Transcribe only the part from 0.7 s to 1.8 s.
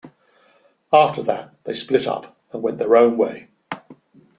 After that they